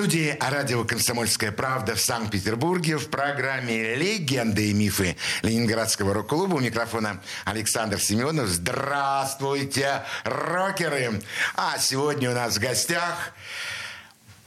[0.00, 6.54] Студии радио «Комсомольская правда» в Санкт-Петербурге в программе «Легенды и мифы» Ленинградского рок-клуба.
[6.54, 8.48] У микрофона Александр Семенов.
[8.48, 11.20] Здравствуйте, рокеры!
[11.54, 13.34] А сегодня у нас в гостях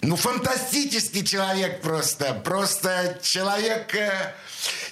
[0.02, 2.34] ну, фантастический человек просто.
[2.34, 3.94] Просто человек...
[3.94, 4.34] э,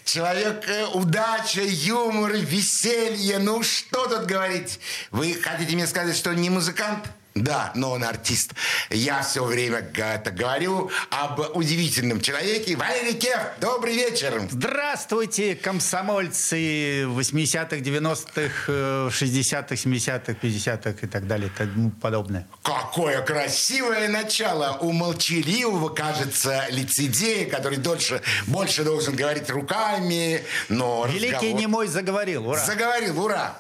[0.06, 3.40] Человек э, удача, юмор, веселье.
[3.40, 4.80] Ну, что тут говорить?
[5.10, 7.08] Вы хотите мне сказать, что он не музыкант?
[7.34, 8.52] Да, но он артист.
[8.90, 12.76] Я все время это говорю об удивительном человеке.
[12.76, 14.48] Валерий Кеф, добрый вечер.
[14.52, 22.48] Здравствуйте, комсомольцы 80-х, 90-х, э, 60-х, 70-х, 50-х и так далее и тому подобное.
[22.64, 31.36] Какое красивое начало у молчаливого, кажется, лицедея, который дольше, больше должен говорить руками, но Великий
[31.36, 32.60] разговор- немой заговорил, ура!
[32.66, 33.58] Заговорил, ура!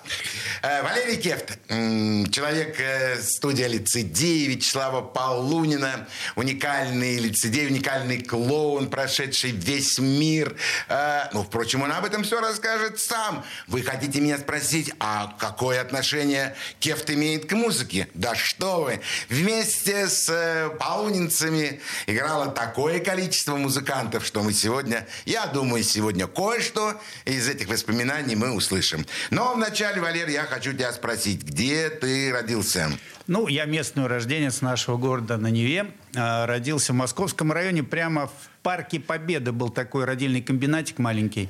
[0.61, 3.19] Э, Валерий Кефт, человек э,
[3.62, 10.56] студия лицедей Вячеслава Полунина, уникальный лицедей, уникальный клоун, прошедший весь мир.
[10.88, 13.44] Э, Ну, впрочем, он об этом все расскажет сам.
[13.68, 18.08] Вы хотите меня спросить, а какое отношение Кефт имеет к музыке?
[18.14, 19.00] Да что вы!
[19.30, 27.00] Вместе с э, полунинцами играло такое количество музыкантов, что мы сегодня, я думаю, сегодня кое-что
[27.25, 29.06] из этих воспоминаний мы услышим.
[29.30, 32.92] Но вначале, Валер, я хочу тебя спросить, где ты родился?
[33.27, 35.91] Ну, я местный урожденец нашего города на Неве.
[36.16, 38.31] А, Родился в Московском районе, прямо в
[38.63, 41.50] Парке Победы был такой родильный комбинатик маленький,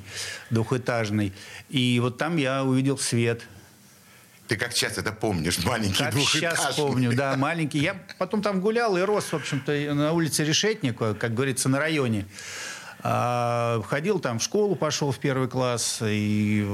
[0.50, 1.32] двухэтажный.
[1.70, 3.42] И вот там я увидел свет.
[4.48, 6.84] Ты как сейчас это помнишь, маленький Как сейчас двухэтажный.
[6.84, 7.78] помню, да, маленький.
[7.78, 12.26] Я потом там гулял и рос, в общем-то, на улице Решетникова, как говорится, на районе.
[13.04, 16.64] А, ходил там в школу, пошел в первый класс и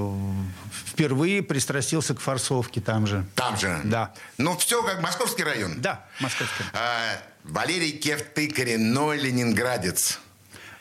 [0.87, 3.25] впервые пристрастился к форсовке там же.
[3.35, 3.81] Там же?
[3.85, 4.13] Да.
[4.37, 5.81] Ну, все как московский район?
[5.81, 6.65] Да, московский.
[6.75, 6.99] А,
[7.45, 10.21] Валерий Кефт, ты коренной ленинградец.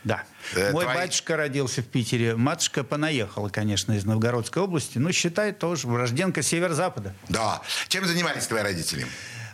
[0.03, 0.23] Да.
[0.53, 2.35] Э, Мой твои- батюшка родился в Питере.
[2.35, 4.97] Матушка понаехала, конечно, из Новгородской области.
[4.97, 7.13] Но считай тоже урожденка северо-запада.
[7.29, 7.61] Да.
[7.89, 9.05] Чем занимались твои родители?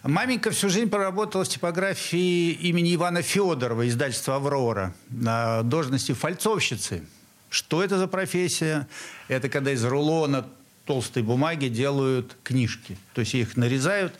[0.03, 7.05] Маменька всю жизнь проработала в типографии имени Ивана Федорова, издательства «Аврора», на должности фальцовщицы.
[7.49, 8.89] Что это за профессия?
[9.29, 10.45] Это когда из рулона
[10.83, 12.97] толстой бумаги делают книжки.
[13.13, 14.13] То есть их нарезают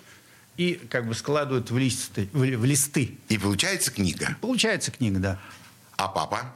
[0.55, 2.29] и как бы складывают в листы.
[2.31, 3.17] В, в листы.
[3.27, 4.38] И получается книга.
[4.39, 5.39] Получается книга, да.
[5.97, 6.53] А папа?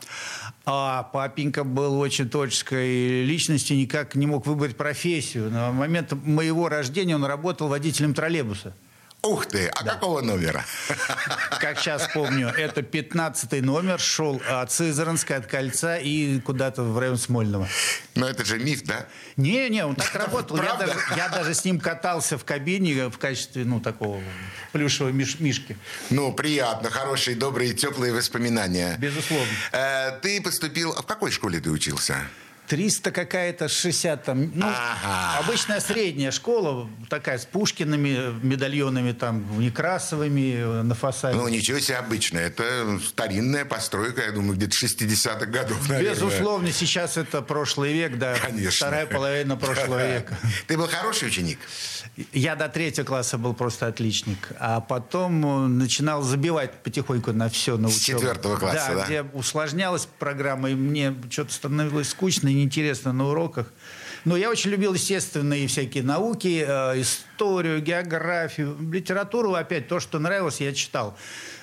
[0.65, 5.51] А папенька был очень творческой личностью, никак не мог выбрать профессию.
[5.51, 8.73] На момент моего рождения он работал водителем троллейбуса.
[9.23, 10.63] Ух ты, а какого номера?
[11.59, 17.17] Как сейчас помню, это 15 номер, шел от Сызранска, от Кольца и куда-то в район
[17.17, 17.67] Смольного.
[18.15, 19.07] Ну, это же миф, да?
[19.35, 20.57] Не-не, он так работал.
[20.61, 24.21] Я даже, я даже с ним катался в кабине в качестве, ну, такого
[24.71, 25.77] плюшевого миш- мишки.
[26.11, 28.97] Ну, приятно, хорошие, добрые, теплые воспоминания.
[28.99, 29.47] Безусловно.
[29.71, 30.93] Э, ты поступил...
[30.93, 32.17] В какой школе ты учился?
[32.67, 34.51] 300 какая-то, 60 там.
[34.53, 35.39] Ну, Ага.
[35.39, 41.37] обычная средняя школа, такая с Пушкиными медальонами, там, Некрасовыми э, на фасаде.
[41.37, 42.39] Ну, ничего себе обычно.
[42.39, 46.13] Это старинная постройка, я думаю, где-то 60-х годов, наверное.
[46.15, 48.35] Безусловно, сейчас это прошлый век, да.
[48.35, 48.71] Конечно.
[48.87, 50.07] Вторая половина прошлого Да.
[50.17, 50.37] века.
[50.67, 51.59] Ты был хороший ученик?
[52.33, 57.77] Я до третьего класса был просто отличник, а потом э, начинал забивать потихоньку на все
[57.77, 58.19] на С учебу.
[58.19, 59.05] четвертого класса, да?
[59.05, 63.71] где усложнялась программа, и мне что-то становилось скучно неинтересно на уроках.
[64.25, 69.53] Но я очень любил естественные всякие науки, э, историю, географию, литературу.
[69.53, 71.17] Опять то, что нравилось, я читал.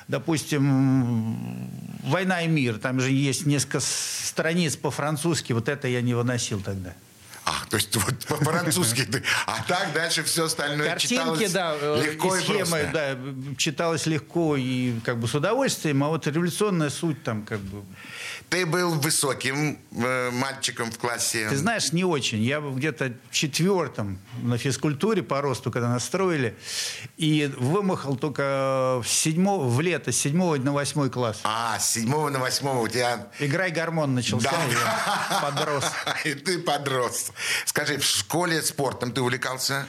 [0.09, 1.69] Допустим,
[2.05, 2.79] «Война и мир».
[2.79, 5.53] Там же есть несколько страниц по-французски.
[5.53, 6.95] Вот это я не выносил тогда.
[7.75, 9.23] То есть вот по-французски ты...
[9.47, 12.93] А так дальше все остальное Картинки, читалось да, э, легко и и, схемы, просто.
[12.93, 17.83] да, читалось легко и как бы с удовольствием, а вот революционная суть там как бы...
[18.51, 21.49] Ты был высоким э, мальчиком в классе.
[21.49, 22.41] Ты знаешь, не очень.
[22.43, 26.57] Я был где-то в четвертом на физкультуре по росту, когда настроили,
[27.17, 31.41] и вымахал только в, седьмо, в лето, с седьмого на восьмой класс.
[31.43, 33.27] А, с седьмого на восьмого у тебя...
[33.41, 34.57] Играй гормон начался, Да.
[34.71, 35.85] я подрос.
[36.25, 37.33] И ты подрос.
[37.65, 39.87] Скажи, в школе спортом ты увлекался?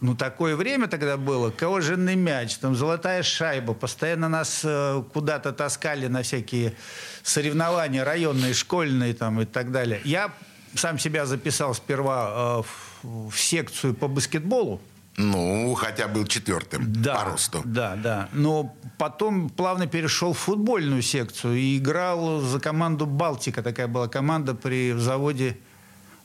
[0.00, 1.50] Ну, такое время тогда было.
[1.50, 3.72] Кожаный мяч, там золотая шайба.
[3.74, 6.74] Постоянно нас э, куда-то таскали на всякие
[7.22, 10.00] соревнования районные, школьные там и так далее.
[10.04, 10.30] Я
[10.74, 14.80] сам себя записал сперва э, в, в секцию по баскетболу.
[15.16, 17.62] Ну, хотя был четвертым да, по росту.
[17.64, 18.28] Да, да.
[18.32, 23.62] Но потом плавно перешел в футбольную секцию и играл за команду «Балтика».
[23.62, 25.56] Такая была команда при заводе,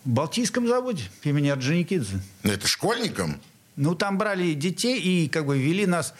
[0.09, 2.19] Балтийском заводе имени Орджоникидзе.
[2.43, 3.39] Это школьникам?
[3.75, 6.13] Ну, там брали детей и как бы вели нас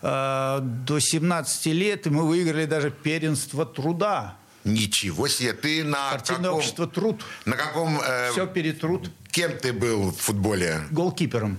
[0.00, 4.36] э, до 17 лет, и мы выиграли даже первенство труда.
[4.64, 6.58] Ничего себе, ты на Партийное каком...
[6.58, 7.24] общество «Труд».
[7.44, 8.00] На каком...
[8.00, 9.10] Э, Все перед «Труд».
[9.30, 10.80] Кем ты был в футболе?
[10.90, 11.58] Голкипером.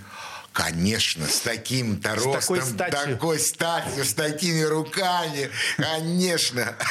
[0.57, 3.13] Конечно, с таким-то ростом, такой статью.
[3.13, 6.75] такой статью, с такими руками, конечно.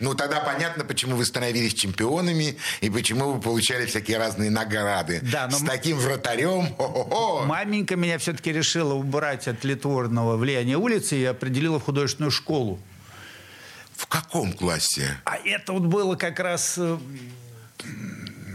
[0.00, 5.20] Ну, тогда понятно, почему вы становились чемпионами и почему вы получали всякие разные награды.
[5.22, 6.76] Да, но с таким вратарем.
[7.46, 12.78] Маменька меня все-таки решила убрать от литворного влияния улицы и определила в художественную школу.
[13.96, 15.18] В каком классе?
[15.24, 16.98] А это вот было как раз э,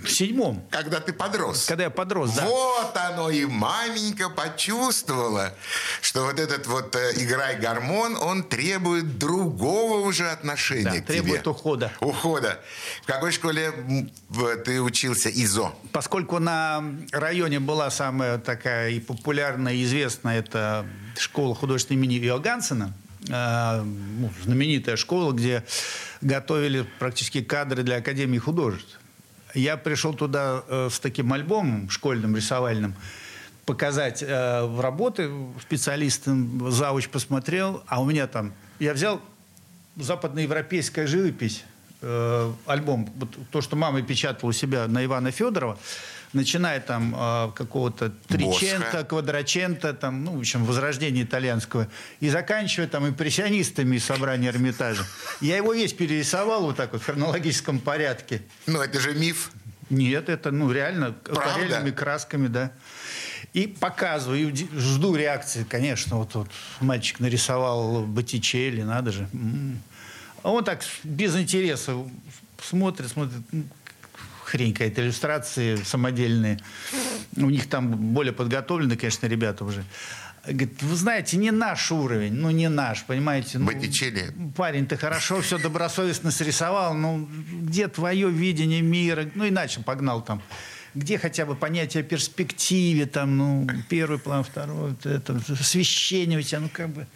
[0.04, 1.66] в седьмом, Когда ты подрос.
[1.66, 2.46] когда я подрос, да.
[2.46, 5.54] Вот оно, и маменька почувствовала,
[6.02, 11.42] что вот этот вот э, играй гормон, он требует другого уже отношения Да, к требует
[11.42, 11.52] тебе.
[11.52, 11.92] ухода.
[12.02, 12.60] Ухода.
[13.04, 13.72] В какой школе
[14.66, 15.74] ты учился ИЗО?
[15.92, 20.86] Поскольку на районе была самая такая и популярная, и известная, это
[21.18, 22.94] школа художественной имени Иоганнсена,
[23.30, 25.64] э, ну, знаменитая школа, где
[26.22, 29.00] готовили практически кадры для Академии художеств.
[29.54, 32.96] Я пришел туда э, с таким альбомом школьным, рисовальным,
[33.66, 38.54] показать э, работы специалистам, завуч посмотрел, а у меня там...
[38.80, 39.22] Я взял
[39.96, 41.64] западноевропейская живопись,
[42.02, 45.78] э, альбом, вот то, что мама печатала у себя на Ивана Федорова,
[46.34, 49.04] начиная там э, какого-то Тричента.
[49.04, 51.88] Квадрачента, там, ну, в общем, возрождения итальянского,
[52.20, 55.06] и заканчивая там импрессионистами из собрания Эрмитажа.
[55.42, 58.42] Я его весь перерисовал вот так вот в хронологическом порядке.
[58.68, 59.52] Ну, это же миф.
[59.90, 62.72] Нет, это ну реально акварельными красками, да.
[63.54, 66.18] И показываю, и жду реакции, конечно.
[66.18, 69.30] Вот, вот мальчик нарисовал Боттичелли, надо же.
[70.42, 71.96] А он так без интереса
[72.62, 73.42] смотрит, смотрит.
[74.44, 76.60] Хрень какая-то, иллюстрации самодельные.
[77.36, 79.84] У них там более подготовлены, конечно, ребята уже.
[80.46, 83.60] Говорит, вы знаете, не наш уровень, ну не наш, понимаете.
[83.60, 84.34] Ну, Боттичелли.
[84.58, 87.30] Парень, ты хорошо все добросовестно срисовал, ну
[87.62, 89.30] где твое видение мира?
[89.36, 90.42] Ну иначе погнал там.
[90.96, 96.60] Где хотя бы понятие о перспективе, там, ну, первый план, второй, это, освещение у тебя,
[96.60, 97.08] ну, как бы,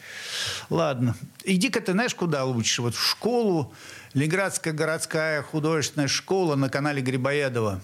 [0.71, 1.15] ладно.
[1.43, 2.81] Иди-ка ты знаешь, куда лучше?
[2.81, 3.71] Вот в школу,
[4.17, 7.79] Ленинградская городская художественная школа на канале Грибоедова.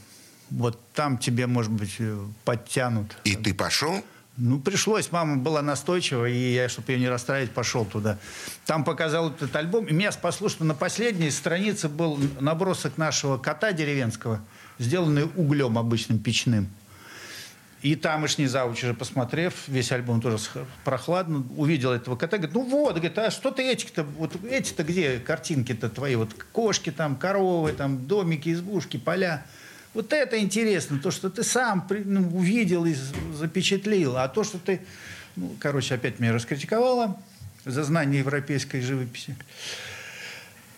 [0.49, 3.15] Вот там тебе, может быть, э, подтянут.
[3.23, 4.03] И ты пошел?
[4.37, 5.11] Ну, пришлось.
[5.11, 8.17] Мама была настойчива, и я, чтобы ее не расстраивать, пошел туда.
[8.65, 9.85] Там показал этот альбом.
[9.85, 14.41] И меня спасло, что на последней странице был набросок нашего кота деревенского,
[14.79, 16.67] сделанный углем обычным печным.
[17.83, 20.37] И тамошний завуч уже посмотрев, весь альбом тоже
[20.85, 25.19] прохладно, увидел этого кота, говорит, ну вот, говорит, а что ты этих-то, вот эти-то где
[25.19, 29.45] картинки-то твои, вот кошки там, коровы там, домики, избушки, поля.
[29.93, 32.95] Вот это интересно, то, что ты сам ну, увидел и
[33.33, 34.79] запечатлил, а то, что ты,
[35.35, 37.21] ну, короче, опять меня раскритиковала
[37.65, 39.35] за знание европейской живописи.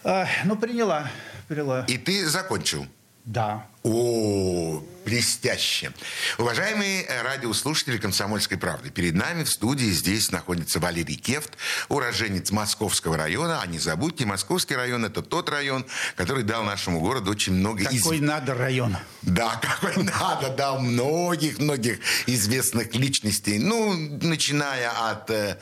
[0.04, 1.12] А, ну, приняла,
[1.48, 1.86] приняла.
[1.88, 2.88] И ты закончил?
[3.26, 3.68] Да.
[3.88, 5.92] О, блестяще.
[6.40, 11.52] Уважаемые э, радиослушатели «Комсомольской правды», перед нами в студии здесь находится Валерий Кефт,
[11.90, 13.62] уроженец Московского района.
[13.62, 18.02] А не забудьте, Московский район– это тот район, который дал нашему городу очень много из-
[18.02, 18.98] Какой надо район.
[19.22, 23.60] Да, какой надо, дал многих-многих известных личностей.
[23.60, 25.30] Ну, начиная от...
[25.30, 25.60] э,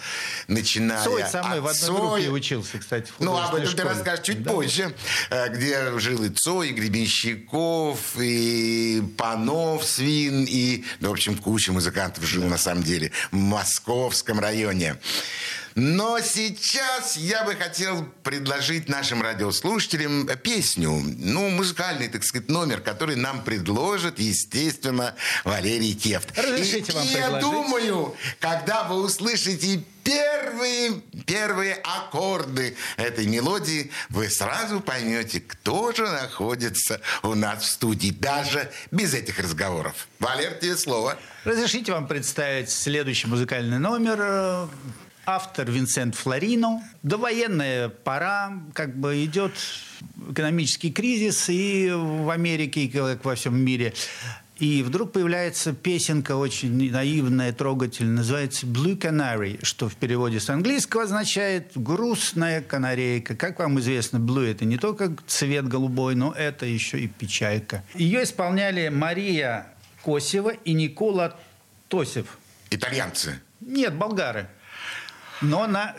[0.47, 3.89] начиная Цой со мной в одной группе учился, кстати, Ну, об этом ты школе.
[3.89, 4.51] расскажешь чуть Да.
[4.51, 4.95] позже,
[5.29, 11.71] э, где жил и Цой, и Гребенщиков, и Панов, Свин, и, ну, в общем, куча
[11.71, 14.97] музыкантов жил на самом деле в Московском районе.
[15.75, 23.15] Но сейчас я бы хотел предложить нашим радиослушателям песню, ну, музыкальный, так сказать, номер, который
[23.15, 26.37] нам предложит, естественно, Валерий Кефт.
[26.37, 27.41] Разрешите И- вам и я предложить?
[27.41, 37.01] думаю, когда вы услышите первые, первые аккорды этой мелодии, вы сразу поймете, кто же находится
[37.23, 40.07] у нас в студии, даже без этих разговоров.
[40.19, 41.17] Валер, тебе слово.
[41.45, 44.69] Разрешите вам представить следующий музыкальный номер.
[45.25, 46.83] Автор Винсент Флорино.
[47.01, 49.53] Довоенная пора, как бы идет
[50.31, 53.93] экономический кризис и в Америке, и как во всем мире.
[54.59, 61.03] И вдруг появляется песенка очень наивная, трогательная, называется «Blue Canary», что в переводе с английского
[61.03, 63.35] означает «грустная канарейка».
[63.35, 67.83] Как вам известно, blue– это не только цвет голубой, но это еще и печалька.
[67.95, 69.67] Ее исполняли Мария
[70.03, 71.35] Косева и Никола
[71.87, 72.37] Тосев.
[72.69, 73.39] Итальянцы?
[73.59, 74.47] Нет, болгары.
[75.43, 75.95] Но на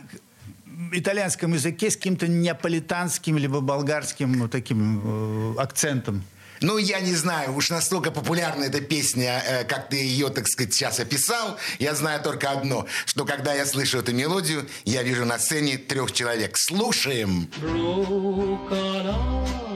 [0.92, 6.24] итальянском языке с каким-то неаполитанским либо болгарским ну, таким э, акцентом.
[6.60, 10.72] Ну, я не знаю, уж настолько популярна эта песня, э, как ты ее, так сказать,
[10.72, 11.58] сейчас описал.
[11.78, 16.12] Я знаю только одно, что когда я слышу эту мелодию, я вижу на сцене трех
[16.12, 16.56] человек.
[16.56, 17.48] Слушаем.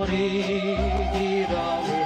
[0.00, 1.97] attende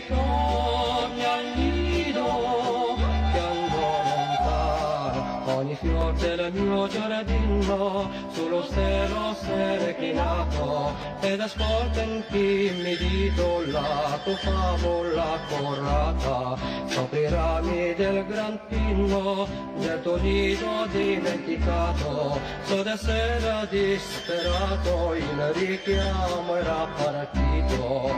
[0.00, 2.96] che torni al nido
[3.32, 12.22] che andò lontano ogni fior del mio giardino sullo stelo s'è reclinato ed ascolta in
[12.28, 22.38] timido la tua favola corrata sopra i rami del gran pino del tuo nido dimenticato.
[22.64, 28.14] So d'essere disperato il richiamo era partito.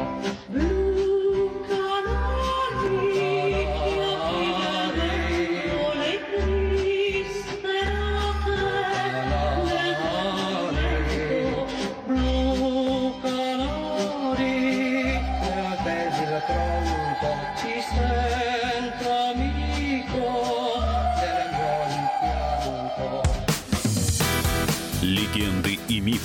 [0.48, 1.11] Blue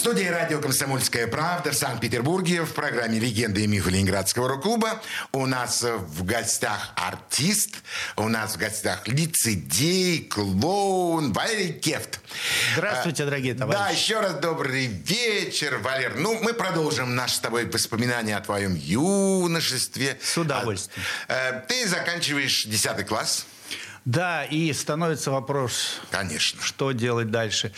[0.00, 5.02] В студии радио «Комсомольская правда» в Санкт-Петербурге в программе «Легенды и мифы Ленинградского рок-клуба»
[5.32, 7.82] у нас в гостях артист,
[8.16, 12.20] у нас в гостях лицедей, клоун Валерий Кефт.
[12.76, 13.78] Здравствуйте, дорогие товарищи.
[13.78, 16.14] Да, еще раз добрый вечер, Валер.
[16.16, 20.18] Ну, мы продолжим наши с тобой воспоминания о твоем юношестве.
[20.22, 21.04] С удовольствием.
[21.28, 23.44] Э, Ты заканчиваешь 10 класс.
[24.06, 26.62] Да, и становится вопрос, Конечно.
[26.62, 27.70] что делать дальше.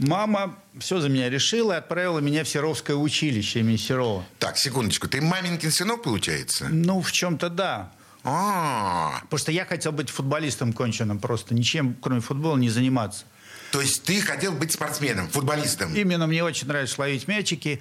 [0.00, 4.24] Мама все за меня решила и отправила меня в Серовское училище имени Серова.
[4.38, 5.08] Так, секундочку.
[5.08, 6.68] Ты маменькин сынок, получается?
[6.70, 7.92] Ну, в чем-то да.
[8.24, 13.24] А, Потому что я хотел быть футболистом конченым просто, ничем, кроме футбола, не заниматься.
[13.72, 15.94] то есть ты хотел быть спортсменом, футболистом?
[15.94, 17.80] Именно мне очень нравилось ловить мячики.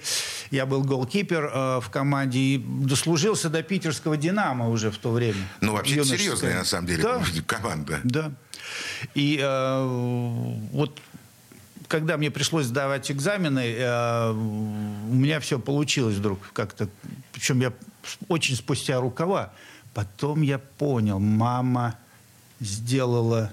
[0.52, 5.46] Я был голкипер э, в команде и дослужился до питерского «Динамо» уже в то время.
[5.62, 8.00] Ну, вообще серьезная, на самом деле, Да, команда.
[8.04, 8.32] да.
[9.16, 9.84] И э,
[10.72, 11.00] вот
[11.90, 16.88] когда мне пришлось сдавать экзамены, э, у меня все получилось вдруг как-то.
[17.34, 17.74] Причем я
[18.28, 19.52] очень спустя рукава.
[19.96, 21.98] Потом я понял, мама
[22.60, 23.52] сделала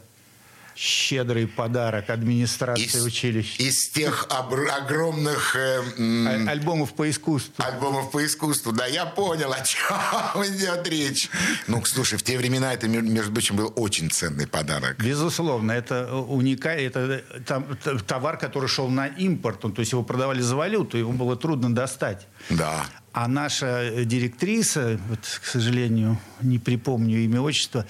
[0.76, 3.62] щедрый подарок администрации Из, училища.
[3.62, 7.54] из тех обр- огромных э, м, Альбомов по искусству.
[7.64, 8.72] альбомов по искусству.
[8.72, 9.86] Да, я понял, о чем
[10.44, 11.28] идет речь.
[11.66, 14.98] Ну, слушай, в те времена это, между прочим, был очень ценный подарок.
[15.02, 20.02] Безусловно, это уникальный, это там, т- товар, который шел на импорт, ну, то есть его
[20.02, 22.26] продавали за валюту, его было трудно достать.
[22.50, 22.84] Да.
[23.12, 27.86] А наша директриса, вот, к сожалению, не припомню имя, отчество,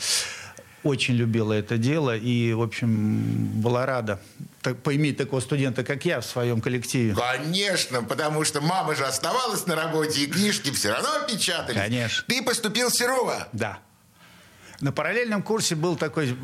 [0.86, 4.20] очень любила это дело и, в общем, была рада
[4.62, 7.14] так, поиметь такого студента, как я, в своем коллективе.
[7.14, 11.78] Конечно, потому что мама же оставалась на работе, и книжки все равно печатались.
[11.80, 12.24] Конечно.
[12.26, 13.48] Ты поступил в Серова.
[13.52, 13.78] Да.
[14.80, 16.36] На параллельном курсе был такой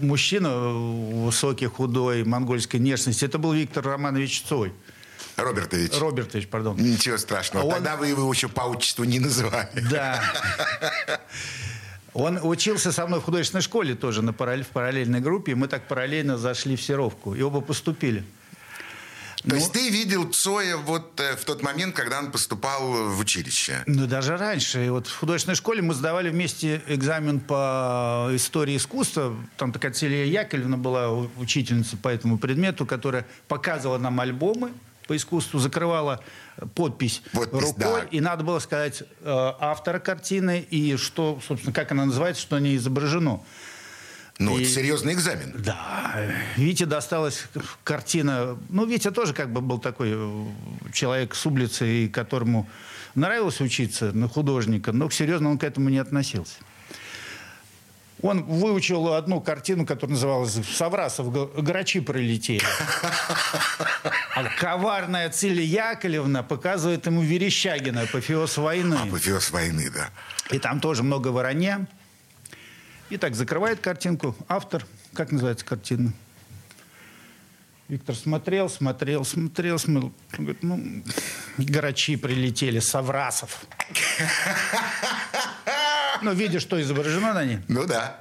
[0.00, 3.24] мужчина высокий, худой, монгольской внешности.
[3.24, 4.72] Это был Виктор Романович Цой.
[5.36, 5.92] Робертович.
[5.98, 6.78] Робертович, пардон.
[6.78, 7.64] Ничего страшного.
[7.66, 9.68] Он- Тогда вы его еще по отчеству не называли.
[9.90, 10.20] Да.
[12.16, 15.52] Он учился со мной в художественной школе тоже на параллель, в параллельной группе.
[15.52, 17.34] и Мы так параллельно зашли в Серовку.
[17.34, 18.24] И оба поступили.
[19.46, 23.82] То есть ты видел Цоя вот э, в тот момент, когда он поступал в училище?
[23.86, 24.86] Ну, даже раньше.
[24.86, 29.36] И вот в художественной школе мы сдавали вместе экзамен по истории искусства.
[29.58, 34.72] Там такая Целия Яковлевна была учительница по этому предмету, которая показывала нам альбомы
[35.06, 36.24] по искусству, закрывала
[36.74, 38.08] подпись, Подпись, рукой, да.
[38.10, 42.76] и надо было сказать э, автора картины и что, собственно, как она называется, что ней
[42.76, 43.40] изображено.
[44.38, 44.62] Ну, и...
[44.62, 45.54] это серьезный экзамен.
[45.58, 46.14] Да.
[46.56, 47.44] Вите досталась
[47.84, 48.58] картина...
[48.68, 50.44] Ну, Витя тоже как бы был такой э,
[50.92, 52.68] человек с улицы, которому
[53.14, 56.56] нравилось учиться на художника, но серьезно он к этому не относился.
[58.22, 61.30] Он выучил одну картину, которая называлась «Саврасов.
[61.62, 62.62] Грачи пролетели».
[64.36, 68.94] А коварная Циля Яковлевна показывает ему Верещагина, апофеоз войны.
[68.94, 70.10] Апофеоз войны, да.
[70.50, 71.86] И там тоже много воронья.
[73.08, 74.36] И так закрывает картинку.
[74.46, 76.12] Автор, как называется картина?
[77.88, 80.12] Виктор смотрел, смотрел, смотрел, смотрел.
[80.36, 81.02] Он говорит, ну,
[81.56, 83.64] грачи прилетели, Саврасов.
[86.22, 87.58] Ну, видишь, что изображено на ней?
[87.68, 88.18] Ну да.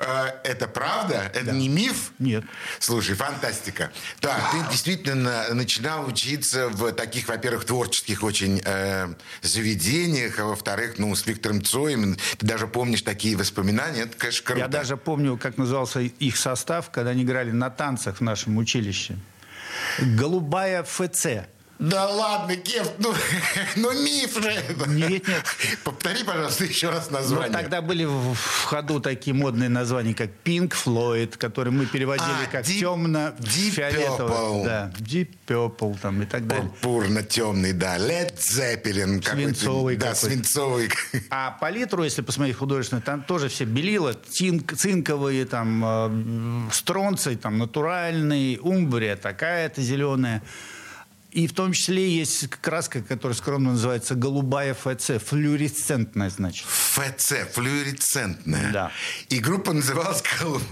[0.00, 1.30] Э, это правда?
[1.34, 1.52] Это да.
[1.52, 2.12] не миф?
[2.18, 2.44] Нет.
[2.78, 3.92] Слушай, фантастика.
[4.20, 11.14] Так, ты действительно начинал учиться в таких, во-первых, творческих очень э, заведениях, а во-вторых, ну,
[11.14, 12.16] с Виктором Цоем.
[12.38, 14.02] Ты даже помнишь такие воспоминания?
[14.02, 14.60] Это, конечно, круто.
[14.60, 19.16] Я даже помню, как назывался их состав, когда они играли на танцах в нашем училище.
[19.98, 21.26] «Голубая ФЦ».
[21.80, 23.14] Да ладно, Кев, ну,
[23.76, 24.54] ну миф же.
[24.88, 25.44] Нет, нет.
[25.82, 27.48] Повтори, пожалуйста, еще раз название.
[27.48, 32.52] Ну, тогда были в, ходу такие модные названия, как Pink Floyd, которые мы переводили а,
[32.52, 34.64] как темно-фиолетовый.
[34.64, 36.70] Да, Deep Purple там и так далее.
[36.82, 37.96] Пурпурно-темный, да.
[37.96, 39.26] Led Zeppelin.
[39.26, 40.90] Свинцовый Да, свинцовый.
[41.30, 47.56] А палитру, если посмотреть художественно, там тоже все белила, цинк, цинковые, там, э, стронций, там,
[47.56, 50.42] натуральный, умбрия такая-то зеленая.
[51.32, 56.66] И в том числе есть краска, которая скромно называется голубая ФЦ, флюоресцентная, значит.
[56.66, 58.72] ФЦ, флюоресцентная.
[58.72, 58.92] Да.
[59.28, 60.64] И группа называлась голубая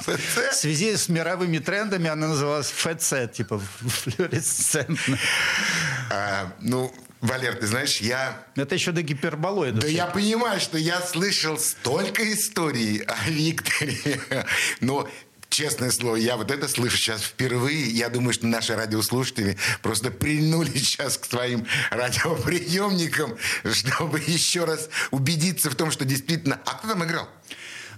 [0.00, 0.52] ФЦ?
[0.52, 5.18] В связи с мировыми трендами она называлась ФЦ, типа флюоресцентная.
[6.10, 8.46] А, ну, Валер, ты знаешь, я...
[8.54, 9.80] Это еще до гиперболоида.
[9.80, 14.20] Да я понимаю, что я слышал столько историй о Викторе.
[14.80, 15.08] Но
[15.58, 17.90] Честное слово, я вот это слышу сейчас впервые.
[17.90, 23.36] Я думаю, что наши радиослушатели просто прильнули сейчас к своим радиоприемникам,
[23.72, 26.60] чтобы еще раз убедиться в том, что действительно...
[26.64, 27.28] А кто там играл?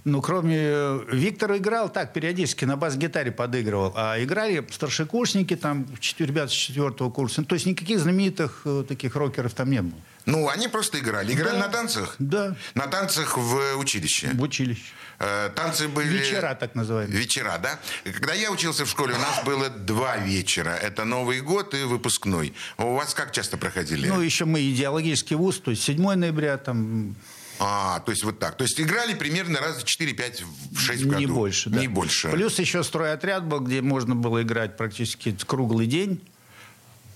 [0.05, 0.57] Ну, кроме...
[0.57, 3.93] Э, Виктор играл так, периодически на бас-гитаре подыгрывал.
[3.95, 5.85] А играли старшекурсники, там,
[6.17, 7.45] ребята с четвертого курса.
[7.45, 10.01] То есть никаких знаменитых э, таких рокеров там не было.
[10.25, 11.33] Ну, они просто играли.
[11.33, 11.67] Играли да.
[11.67, 12.15] на танцах?
[12.19, 12.55] Да.
[12.75, 14.31] На танцах в училище?
[14.33, 14.93] В училище.
[15.19, 16.07] Э, танцы были...
[16.07, 17.15] Вечера, так называемые.
[17.15, 17.79] Вечера, да?
[18.03, 20.71] Когда я учился в школе, у нас было два вечера.
[20.71, 22.53] Это Новый год и выпускной.
[22.77, 24.07] У вас как часто проходили?
[24.07, 27.15] Ну, еще мы идеологический вуз, то есть 7 ноября там...
[27.59, 28.57] А, то есть вот так.
[28.57, 31.19] То есть играли примерно раз 4-5 в 6 в году.
[31.19, 31.79] Не больше, да.
[31.79, 32.29] Не больше.
[32.29, 36.21] Плюс еще стройотряд был, где можно было играть практически круглый день.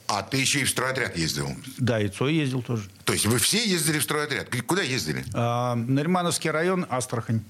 [0.08, 1.50] А ты еще и в стройотряд ездил?
[1.78, 2.90] Да, и Цой ездил тоже.
[3.06, 4.50] То есть вы все ездили в стройотряд?
[4.66, 5.26] Куда ездили?
[5.34, 7.44] А, Наримановский район, Астрахань.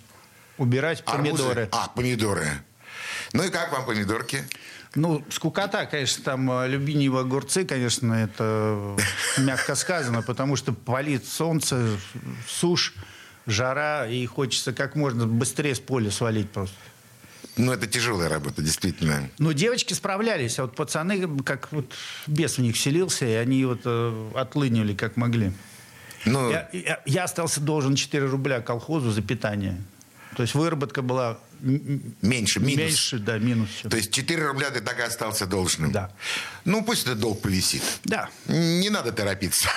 [0.57, 1.63] Убирать помидоры.
[1.63, 1.69] Арбузы?
[1.71, 2.47] А, помидоры.
[3.33, 4.43] Ну и как вам помидорки?
[4.95, 8.95] Ну, скукота, конечно, там э, любимые огурцы, конечно, это
[9.37, 11.97] мягко сказано, потому что палит солнце,
[12.47, 12.93] сушь,
[13.45, 16.75] жара, и хочется как можно быстрее с поля свалить просто.
[17.57, 19.29] Ну, это тяжелая работа, действительно.
[19.37, 21.93] Ну, девочки справлялись, а вот пацаны, как вот
[22.27, 25.53] бес в них вселился, и они вот э, отлынивали как могли.
[26.25, 26.49] Ну...
[26.49, 29.81] Я, я, я остался должен 4 рубля колхозу за питание.
[30.35, 31.39] То есть выработка была
[32.21, 32.77] меньше, минус.
[32.77, 33.69] Меньше, да, минус.
[33.89, 35.91] То есть 4 рубля ты так и остался должным.
[35.91, 36.11] Да.
[36.63, 37.81] Ну, пусть этот долг повисит.
[38.03, 38.29] Да.
[38.47, 39.69] Не надо торопиться.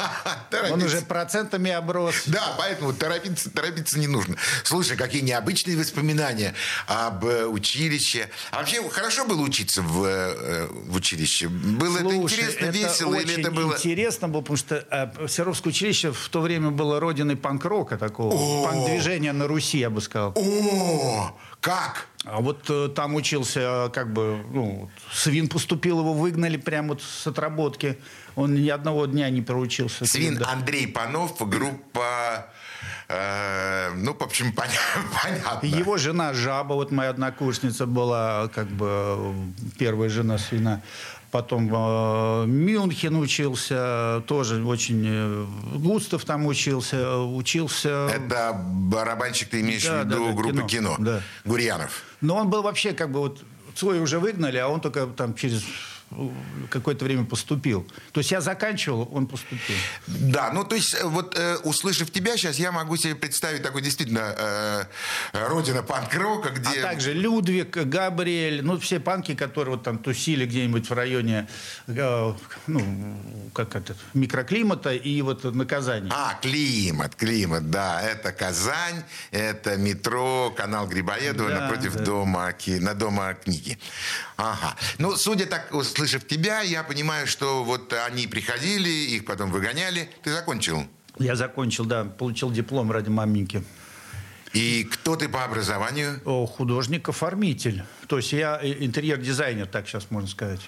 [0.70, 2.22] Он уже процентами оброс.
[2.26, 4.36] Да, поэтому торопиться, торопиться не нужно.
[4.62, 6.54] Слушай, какие необычные воспоминания
[6.86, 8.30] об э, училище.
[8.50, 11.48] А вообще, хорошо было учиться в, э, в училище?
[11.48, 13.16] Было Слушай, это интересно, это весело?
[13.16, 13.74] Очень или это было...
[13.74, 18.64] интересно было, потому что э, Серовское училище в то время было родиной панк-рока такого.
[18.64, 20.32] Панк-движения на Руси, я бы сказал.
[20.36, 21.23] О,
[21.60, 22.08] как?
[22.24, 27.26] А вот э, там учился, как бы, ну, Свин поступил, его выгнали прямо вот с
[27.26, 27.98] отработки.
[28.34, 30.06] Он ни одного дня не проучился.
[30.06, 30.50] Свин да.
[30.52, 32.46] Андрей Панов, группа...
[33.08, 34.52] Э, ну, в общем,
[35.22, 35.66] понятно.
[35.66, 39.34] Его жена Жаба, вот моя однокурсница была, как бы,
[39.78, 40.82] первая жена Свина
[41.34, 45.04] потом э, Мюнхен учился, тоже очень...
[45.04, 48.08] Э, Густав там учился, учился...
[48.08, 51.22] Это барабанщик, ты имеешь да, в виду да, да, группы кино, кино да.
[51.44, 52.04] Гурьянов.
[52.20, 53.40] Но он был вообще как бы вот...
[53.74, 55.64] Цой уже выгнали, а он только там через
[56.70, 57.86] какое-то время поступил.
[58.12, 59.76] То есть я заканчивал, он поступил.
[60.06, 64.34] Да, ну то есть вот э, услышав тебя сейчас, я могу себе представить такой действительно
[64.36, 64.84] э,
[65.32, 66.80] родина панк-рока, где...
[66.80, 71.48] А также Людвиг, Габриэль, ну все панки, которые вот там тусили где-нибудь в районе,
[71.86, 72.34] э,
[72.66, 73.20] ну,
[73.52, 76.10] как это, микроклимата и вот наказания.
[76.12, 82.04] А, климат, климат, да, это Казань, это метро, канал Грибоедова да, напротив да.
[82.04, 83.78] дома, на дома книги.
[84.36, 84.76] Ага.
[84.98, 90.10] Ну, судя так, услышав тебя, я понимаю, что вот они приходили, их потом выгоняли.
[90.22, 90.86] Ты закончил?
[91.18, 92.04] Я закончил, да.
[92.04, 93.62] Получил диплом ради маменьки.
[94.52, 96.20] И кто ты по образованию?
[96.24, 97.84] О, художник-оформитель.
[98.06, 100.60] То есть я интерьер-дизайнер, так сейчас можно сказать.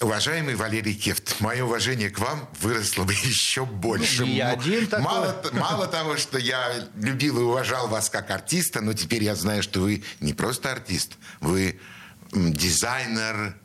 [0.00, 4.22] Уважаемый Валерий Кефт, мое уважение к вам выросло бы еще больше.
[4.22, 5.04] Ну, я один такой.
[5.04, 9.62] Мало, мало того, что я любил и уважал вас как артиста, но теперь я знаю,
[9.62, 11.78] что вы не просто артист, вы
[12.32, 13.56] дизайнер,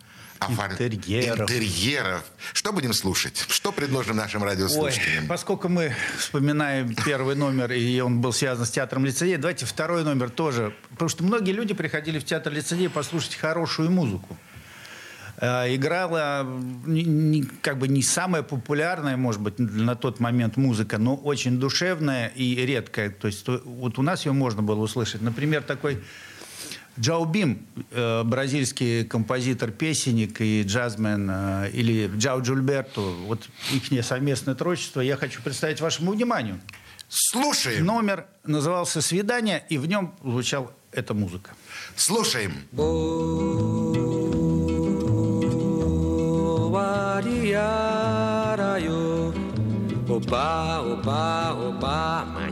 [0.48, 1.42] интерьеров.
[1.42, 2.24] интерьеров.
[2.54, 3.46] Что будем слушать?
[3.50, 5.24] Что предложим нашим радиослушателям?
[5.24, 10.04] Ой, поскольку мы вспоминаем первый номер, и он был связан с театром лицедея, давайте второй
[10.04, 10.74] номер тоже.
[10.92, 14.38] Потому что многие люди приходили в театр лицедея послушать хорошую музыку.
[15.42, 16.46] Э, играла
[17.62, 22.66] как бы не самая популярная, может быть, на тот момент музыка, но очень душевная и
[22.66, 23.10] редкая.
[23.10, 25.22] То есть вот у нас ее можно было услышать.
[25.22, 26.04] Например, такой
[27.00, 35.00] Джао Бим, э, бразильский композитор-песенник и джазмен, э, или Джао Джульберто, вот их совместное творчество
[35.02, 36.60] я хочу представить вашему вниманию.
[37.08, 37.86] Слушаем.
[37.86, 41.52] Номер назывался «Свидание», и в нем звучала эта музыка.
[41.96, 42.54] Слушаем.
[51.70, 52.49] Opa,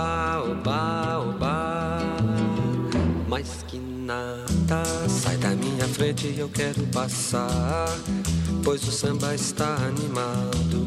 [0.00, 2.00] Oba, oba, oba.
[3.28, 7.86] Mas que nada, sai da minha frente, eu quero passar.
[8.64, 10.86] Pois o samba está animado.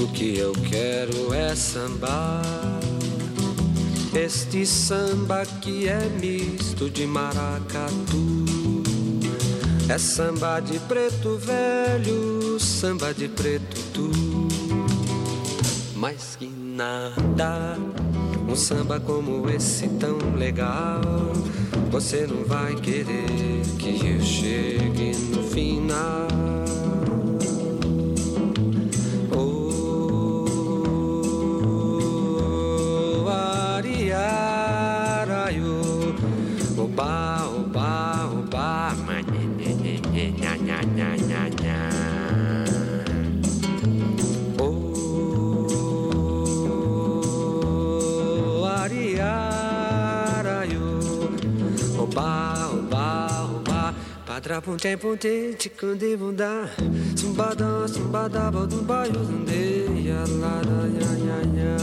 [0.00, 2.42] O que eu quero é sambar.
[4.12, 8.44] Este samba que é misto de maracatu.
[9.88, 14.10] É samba de preto velho, samba de preto tu.
[15.94, 17.76] Mas que nada
[18.50, 21.00] um samba como esse tão legal,
[21.88, 26.59] você não vai querer que eu chegue no final.
[54.50, 56.68] Trapunte punte chikunde bunda
[57.14, 61.74] Sumbada sumbada bodumba yuzunde Ya la da ya ya ya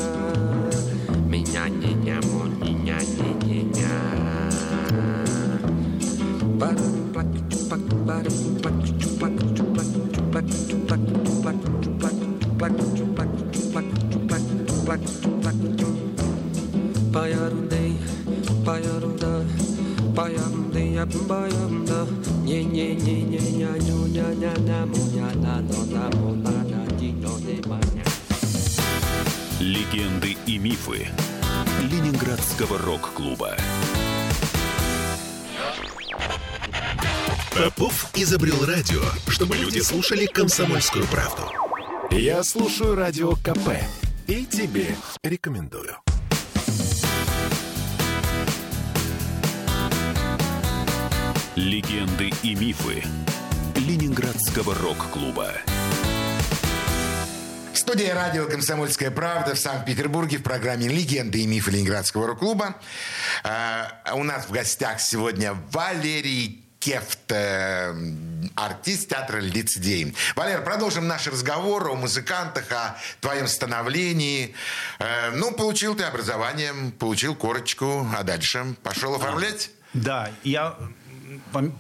[1.30, 3.96] Minha nhenha moninha nhenha
[6.60, 12.12] Para plac tupac para tupac tupac tupac tupac tupac tupac tupac
[12.52, 15.96] tupac tupac tupac tupac tupac tupac tupac
[17.14, 17.96] Payarunde
[18.66, 19.32] payarunda
[20.14, 20.67] payarunda
[20.98, 22.08] payarunde ya payarunda
[22.44, 26.36] не не не не ня ню ня ня ня му ня на но на му
[26.36, 27.80] на на ди но не ма
[29.60, 31.08] Легенды и мифы
[31.82, 33.58] Ленинградского рок-клуба.
[37.56, 41.44] Попов изобрел радио, чтобы люди слушали комсомольскую правду.
[42.12, 43.82] Я слушаю радио КП
[44.28, 46.07] и тебе рекомендую.
[51.58, 53.04] Легенды и мифы
[53.74, 55.54] Ленинградского рок-клуба.
[57.74, 62.76] Студия радио «Комсомольская правда» в Санкт-Петербурге в программе «Легенды и мифы Ленинградского рок-клуба».
[63.44, 67.92] А, у нас в гостях сегодня Валерий Кефт, э,
[68.54, 70.16] артист театра «Лицедей».
[70.36, 74.54] Валер, продолжим наш разговор о музыкантах, о твоем становлении.
[75.00, 79.72] Э, ну, получил ты образование, получил корочку, а дальше пошел оформлять?
[79.96, 80.78] Да, я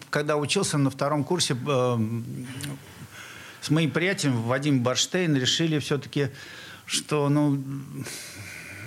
[0.09, 1.97] когда учился на втором курсе, э,
[3.61, 6.29] с моим приятелем Вадимом Барштейн решили все-таки,
[6.85, 7.61] что ну,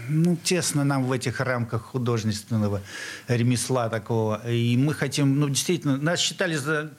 [0.08, 2.82] ну, тесно нам в этих рамках художественного
[3.28, 4.46] ремесла такого.
[4.48, 6.92] И мы хотим, ну, действительно, нас считали за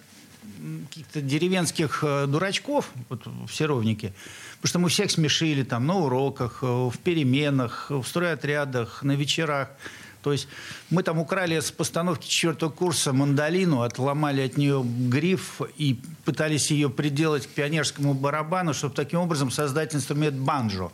[0.90, 4.14] каких-то деревенских э, дурачков, вот в Серовнике,
[4.58, 9.70] потому что мы всех смешили там на уроках, э, в переменах, в стройотрядах, на вечерах.
[10.22, 10.48] То есть
[10.90, 16.90] мы там украли с постановки четвертого курса мандолину, отломали от нее гриф и пытались ее
[16.90, 20.92] приделать к пионерскому барабану, чтобы таким образом создать инструмент банджо.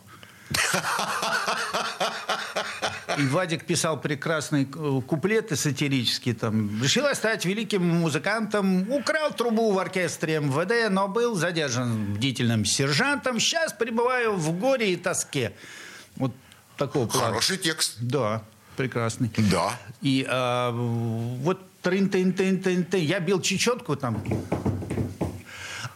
[3.18, 6.34] И Вадик писал прекрасные э, куплеты сатирические.
[6.34, 6.80] Там.
[6.80, 8.88] Решила стать великим музыкантом.
[8.90, 13.40] Украл трубу в оркестре МВД, но был задержан бдительным сержантом.
[13.40, 15.52] Сейчас пребываю в горе и тоске.
[16.16, 16.32] Вот
[16.76, 17.26] такого плана.
[17.28, 17.96] Хороший текст.
[18.00, 18.42] Да,
[18.78, 19.30] прекрасный.
[19.50, 19.72] Да.
[20.00, 24.22] И а, вот трын тын тын тын тын я бил чечетку там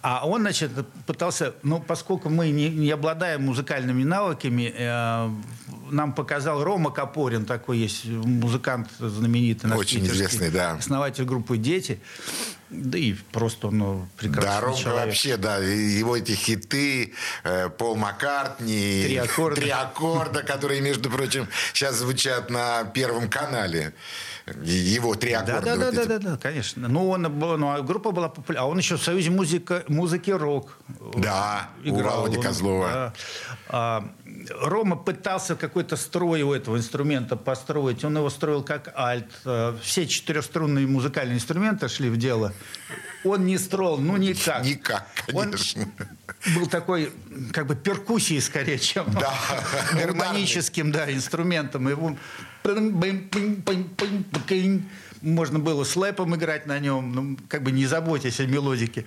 [0.03, 0.73] а он, значит,
[1.07, 5.31] пытался, ну, поскольку мы не, не обладаем музыкальными навыками, э,
[5.91, 9.71] нам показал Рома Капорин, такой есть музыкант знаменитый.
[9.71, 10.73] Наш Очень известный, да.
[10.73, 12.01] Основатель группы «Дети».
[12.71, 15.07] Да и просто он ну, прекрасный Да, Ромка человек.
[15.07, 17.13] вообще, да, его эти хиты,
[17.45, 19.61] э, Пол Маккартни, Три аккорда.
[19.61, 23.93] три аккорда, которые, между прочим, сейчас звучат на Первом канале.
[24.65, 25.61] Его три Да, аккорда.
[25.65, 26.09] да, да, вот да, эти.
[26.09, 26.89] да, да, конечно.
[26.89, 28.67] Ну, он, ну, а группа была популярна.
[28.67, 30.79] А он еще в Союзе музыка, музыки рок
[31.17, 32.19] Да, у играл.
[32.23, 32.89] Володи Он, Козлова.
[32.89, 33.13] да.
[33.69, 34.13] А,
[34.63, 38.05] Рома пытался какой-то строй у этого инструмента построить.
[38.05, 39.31] Он его строил как альт.
[39.45, 42.53] А, Все четырехструнные музыкальные инструменты шли в дело.
[43.25, 44.65] Он не строил, ну никак.
[44.65, 45.87] Никак, Он конечно.
[46.55, 47.13] Был такой,
[47.53, 49.33] как бы перкуссией скорее, чем Да,
[49.93, 51.89] гармоническим да, инструментом.
[51.89, 52.17] Его
[55.21, 59.07] можно было слэпом играть на нем, ну, как бы не заботясь о мелодике.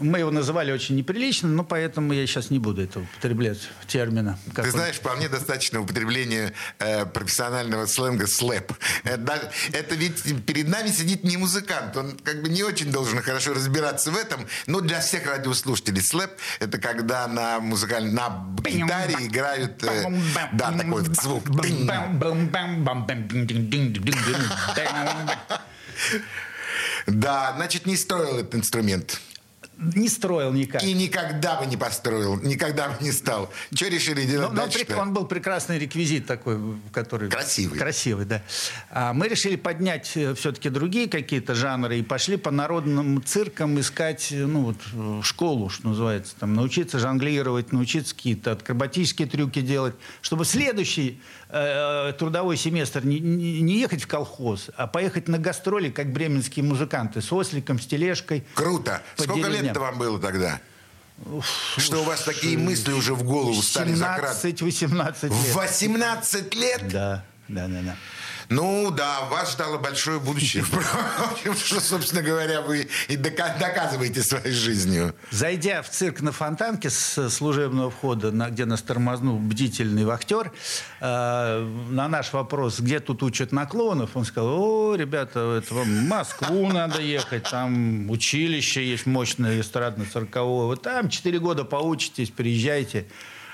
[0.00, 4.38] Мы его называли очень неприлично, но поэтому я сейчас не буду этого употреблять термина.
[4.54, 4.70] Ты он.
[4.70, 8.72] знаешь, вполне достаточно употребления э, профессионального сленга слэп.
[9.04, 11.96] Это, это ведь перед нами сидит не музыкант.
[11.96, 14.46] Он как бы не очень должен хорошо разбираться в этом.
[14.66, 16.30] Но для всех радиослушателей слэп–
[16.60, 20.04] это когда на музыкальной, на гитаре играют э,
[20.52, 21.44] да, такой вот звук.
[27.06, 29.20] Да, значит, не строил этот инструмент.
[29.78, 30.82] Не строил никак.
[30.82, 33.48] И никогда бы не построил, никогда бы не стал.
[33.72, 34.80] Что решили Но- делать но дальше?
[34.80, 36.58] прик- он был прекрасный реквизит такой,
[36.92, 37.30] который...
[37.30, 37.78] Красивый.
[37.78, 38.42] Красивый, да.
[38.90, 44.46] А мы решили поднять все-таки другие какие-то жанры и пошли по народным циркам искать, э,
[44.46, 50.44] ну, вот, э, школу, что называется, там, научиться жонглировать, научиться какие-то акробатические трюки делать, чтобы
[50.44, 56.64] следующий э, трудовой семестр не, не- ехать в колхоз, а поехать на гастроли, как бременские
[56.64, 58.44] музыканты, с осликом, с тележкой.
[58.54, 59.02] Круто.
[59.16, 59.67] Сколько деревням.
[59.68, 60.60] Лет-то вам было тогда?
[61.76, 64.48] Что у вас такие мысли уже в голову стали закрадываться?
[64.48, 65.32] 17-18 лет.
[65.32, 66.88] В 18 лет?
[66.88, 67.96] Да, да, да, да.
[68.50, 70.62] Ну да, вас ждало большое будущее.
[70.66, 75.14] Впрочем, Что, собственно говоря, вы и дока- доказываете своей жизнью.
[75.30, 80.50] Зайдя в цирк на Фонтанке с служебного входа, где нас тормознул бдительный вахтер,
[81.00, 85.84] э, на наш вопрос, где тут учат на клоунов, он сказал, о, ребята, это вам
[85.84, 93.06] в Москву надо ехать, там училище есть мощное эстрадно-цирковое, вот там 4 года поучитесь, приезжайте.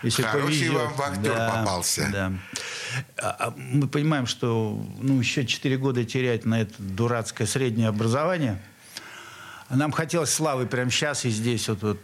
[0.05, 0.73] Если Хороший повезет.
[0.75, 2.09] вам вахтер попался.
[2.13, 2.33] Да.
[3.17, 8.61] А- а мы понимаем, что ну, еще 4 года терять на это дурацкое среднее образование–
[9.71, 11.69] Нам хотелось славы прямо сейчас и здесь.
[11.69, 11.99] Вот, вот.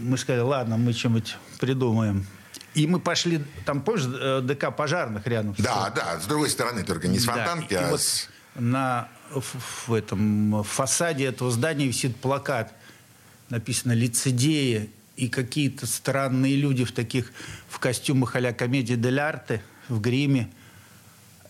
[0.00, 2.26] Мы сказали, ладно, мы что-нибудь придумаем.
[2.74, 5.54] И мы пошли, там, помнишь, э, ДК пожарных рядом?
[5.58, 8.28] Да, да, с другой стороны, только не с Да, фонтанки, и а вот с...
[8.54, 12.72] на в, в этом фасаде этого здания висит плакат,
[13.50, 17.32] написано «Лицедеи», и какие-то странные люди в таких,
[17.68, 20.48] в костюмах а-ля комедии дель арте, в гриме.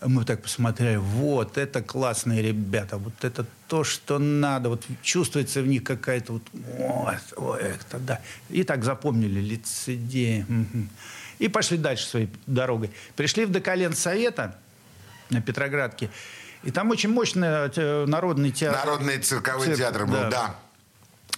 [0.01, 5.67] Мы так посмотрели, вот, это классные ребята, вот это то, что надо, вот чувствуется в
[5.67, 8.21] них какая-то вот, вот, ой, это да.
[8.49, 10.45] И так запомнили, лицедеи.
[11.37, 12.91] И пошли дальше своей дорогой.
[13.15, 14.57] Пришли в Декален Совета
[15.29, 16.09] на Петроградке,
[16.63, 18.79] и там очень мощный э, народный театр.
[18.83, 20.29] Народный цирковой Цирк, театр был, да.
[20.29, 20.55] да.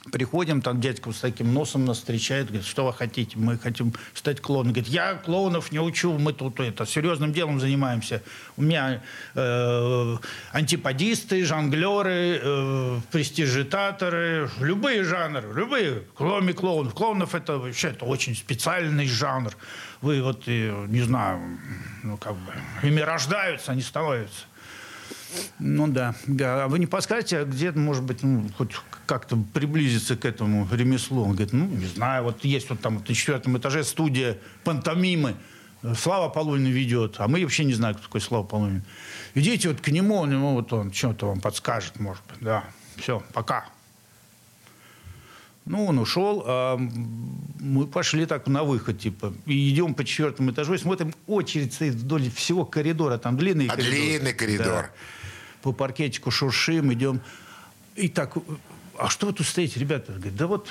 [0.10, 3.38] Приходим, там дядька с таким носом нас встречает, говорит, что вы хотите?
[3.38, 4.74] Мы хотим стать клоуном.
[4.74, 8.24] Говорит, я клоунов не учу, мы тут это, серьезным делом занимаемся.
[8.58, 9.04] У меня
[9.36, 10.18] э,
[10.54, 16.96] антиподисты, жонглеры, э, престижитаторы, любые жанры, любые, кроме клоунов.
[16.96, 19.56] Клоунов это вообще это очень специальный жанр.
[20.02, 21.60] Вы вот, э, не знаю,
[22.02, 24.46] ну как бы, ими рождаются, они становятся.
[25.60, 26.16] Ну да.
[26.28, 26.66] Да.
[26.66, 28.72] А вы не подскажете, где, может быть, ну, хоть
[29.06, 31.24] как-то приблизиться к этому ремеслу?
[31.24, 35.36] Он говорит, ну, не знаю, вот есть вот там вот на четвертом этаже студия пантомимы.
[35.98, 38.84] Слава Полунин ведет, а мы вообще не знаем, кто такой Слава Полунин.
[39.34, 42.38] Идите вот к нему, ну, вот он что-то вам подскажет, может быть.
[42.40, 42.64] Да,
[42.98, 43.66] все, пока.
[45.66, 46.78] Ну, он ушел, а
[47.60, 51.94] мы пошли так на выход, типа, и идем по четвертому этажу, и смотрим, очередь стоит
[51.94, 53.92] вдоль всего коридора, там длинный а коридор.
[53.92, 54.66] длинный коридор.
[54.68, 54.90] Да.
[55.62, 57.22] По паркетику шуршим, идем.
[57.96, 58.36] И так,
[58.98, 60.14] а что вы тут стоите, ребята?
[60.14, 60.68] Говорит, да вот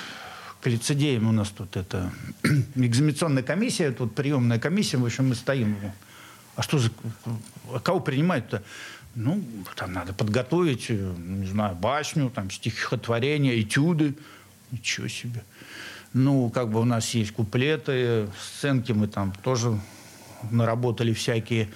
[0.61, 2.11] к лицедеям у нас тут это
[2.75, 5.75] экзаменационная комиссия, тут приемная комиссия, в общем, мы стоим.
[6.55, 6.91] А что за...
[7.73, 8.63] А кого принимают-то?
[9.15, 9.43] Ну,
[9.75, 14.15] там надо подготовить, не знаю, башню, там, стихотворение, этюды.
[14.71, 15.43] Ничего себе.
[16.13, 19.79] Ну, как бы у нас есть куплеты, сценки мы там тоже
[20.49, 21.69] наработали всякие.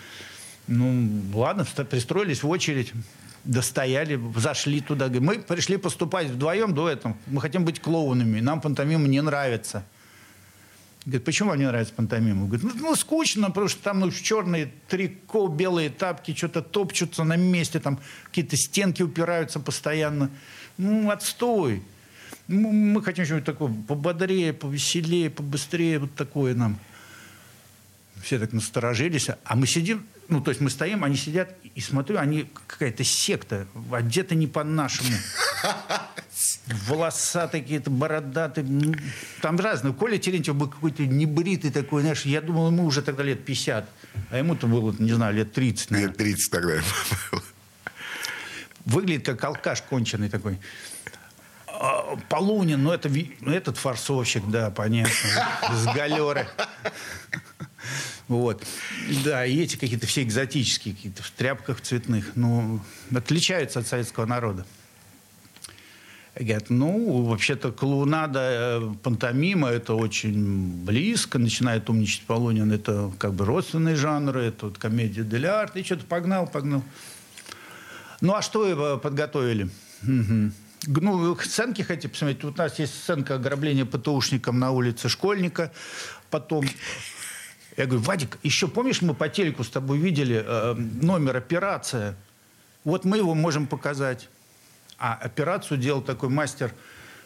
[0.68, 2.94] Ну, ладно, пристроились в очередь,
[3.44, 5.08] достояли, зашли туда.
[5.10, 7.16] Мы пришли поступать вдвоем до этого.
[7.28, 9.86] Мы хотим быть клоунами, нам пантомима не нравится.
[11.06, 12.48] Говорит, почему вам не нравится пантомима?
[12.48, 17.36] Говорит, ну, ну скучно, потому что там ну, черные трико, белые тапки, что-то топчутся на
[17.36, 20.32] месте, там какие-то стенки упираются постоянно.
[20.80, 21.84] Ну, отстой.
[22.48, 26.80] Ну, мы хотим что-нибудь такое пободрее, повеселее, побыстрее, вот такое нам.
[28.24, 29.30] Все так насторожились.
[29.44, 33.68] А мы сидим, ну, то есть мы стоим, они сидят, и смотрю, они какая-то секта,
[33.92, 35.10] одеты не по-нашему.
[36.88, 38.66] Волосатые какие-то, бородатые.
[38.66, 38.94] Ну,
[39.42, 39.94] там разные.
[39.94, 43.88] Коля Терентьев был какой-то небритый такой, знаешь, я думал, ему уже тогда лет 50.
[44.32, 45.92] А ему-то было, не знаю, лет 30.
[45.92, 46.10] Наверное.
[46.10, 46.74] Лет 30 тогда
[47.32, 47.44] было.
[48.86, 50.60] Выглядит как алкаш конченый такой.
[51.68, 55.14] А, Полунин, ну, это, ну этот форсовщик, да, понятно,
[55.72, 56.48] с галеры.
[58.28, 58.64] Вот.
[59.24, 62.82] Да, и эти какие-то все экзотические, какие-то в тряпках цветных, ну,
[63.14, 64.66] отличаются от советского народа.
[66.38, 73.46] Говорят, ну, вообще-то клоунада, э, пантомима, это очень близко, начинает умничать Полунин, это как бы
[73.46, 76.84] родственные жанры, это вот комедия дель арт, и что-то погнал, погнал.
[78.20, 79.70] Ну, а что вы подготовили?
[80.04, 80.52] Угу.
[80.88, 82.44] Ну, сценки хотите посмотреть?
[82.44, 85.72] Вот у нас есть сценка ограбления ПТУшником на улице школьника.
[86.30, 86.66] Потом
[87.78, 92.16] я говорю, Вадик, еще помнишь, мы по телеку с тобой видели э, номер «Операция»?
[92.84, 94.30] Вот мы его можем показать.
[94.98, 96.72] А операцию делал такой мастер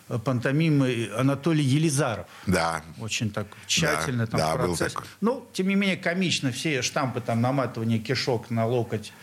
[0.08, 2.26] э, пантомимы Анатолий Елизаров.
[2.48, 2.84] Да.
[3.00, 4.94] Очень так тщательно да, там да, процесс.
[4.94, 5.08] Был такой.
[5.22, 6.52] Ну, тем не менее, комично.
[6.52, 9.14] Все штампы, там, наматывание кишок на локоть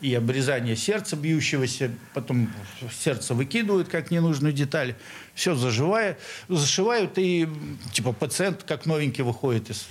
[0.00, 2.52] и обрезание сердца бьющегося, потом
[2.92, 4.94] сердце выкидывают как ненужную деталь,
[5.34, 7.48] все заживает, зашивают, и
[7.92, 9.86] типа пациент как новенький выходит из,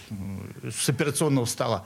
[0.72, 1.86] с операционного стола.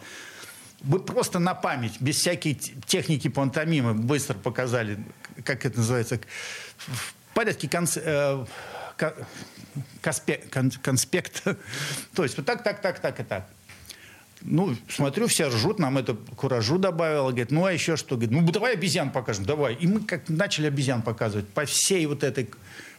[0.82, 5.00] Вы просто на память, без всякой техники пантомимы, быстро показали,
[5.44, 6.20] как это называется,
[6.78, 8.46] в порядке конс, э,
[10.02, 11.44] конспект, конспект.
[12.14, 13.48] То есть вот так, так, так, так и так.
[14.50, 17.32] Ну, смотрю, все ржут, нам это куражу добавило.
[17.32, 18.16] Говорит, ну, а еще что?
[18.16, 19.76] Говорит, ну, давай обезьян покажем, давай.
[19.76, 22.50] И мы как начали обезьян показывать по всей вот этой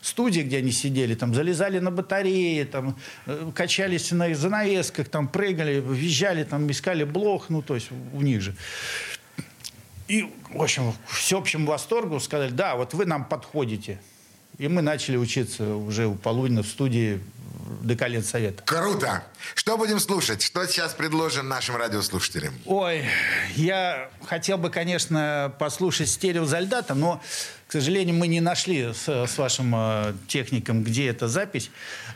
[0.02, 5.80] студии, где они сидели, там, залезали на батареи, там, э, качались на занавесках, там, прыгали,
[5.80, 8.54] визжали, там, искали блох, ну, то есть у них же.
[10.06, 14.00] И, в общем, всеобщему восторгу сказали, да, вот вы нам подходите.
[14.59, 17.21] И мы начали учиться уже у Полунина в студии
[17.97, 18.62] колен совета.
[18.64, 19.23] Круто!
[19.55, 20.42] Что будем слушать?
[20.42, 22.55] Что сейчас предложен нашим радиослушателям?
[22.66, 23.05] Ой,
[23.55, 27.23] я хотел бы, конечно, послушать стерео Зальдата, но,
[27.68, 31.71] к сожалению, мы не нашли с, с вашим э, техником, где эта запись.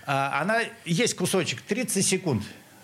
[0.05, 2.43] А, она есть кусочек, 30 секунд.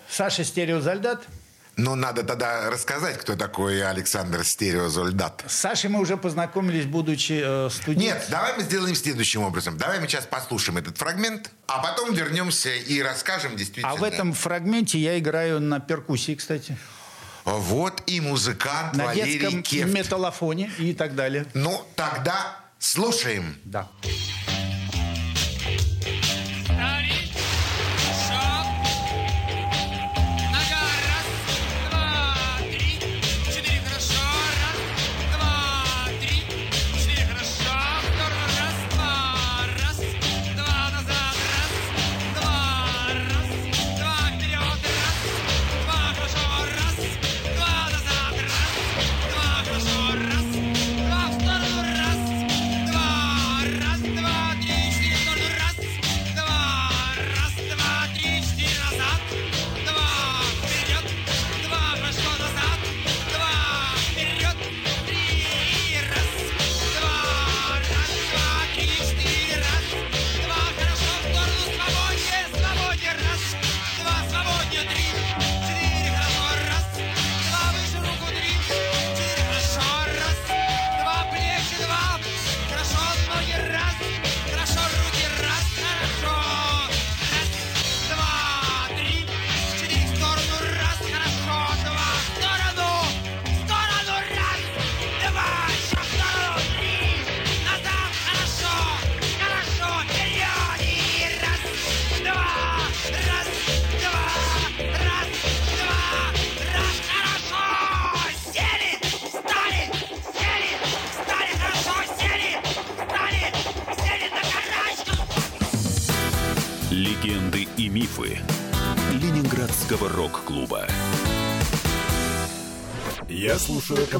[0.09, 1.27] Саша стерео Зальдат–
[1.79, 5.43] ну, надо тогда рассказать, кто такой Александр Стереозольдат.
[5.47, 8.03] С Сашей мы уже познакомились, будучи э, студентом.
[8.03, 9.77] Нет, давай мы сделаем следующим образом.
[9.77, 13.91] Давай мы сейчас послушаем этот фрагмент, а потом вернемся и расскажем действительно.
[13.91, 16.77] А в этом фрагменте я играю на перкуссии, кстати.
[17.45, 19.93] Вот и музыкант на Валерий детском Кефт.
[19.93, 21.45] металлофоне и так далее.
[21.53, 23.57] Ну, тогда слушаем.
[23.63, 23.87] Да.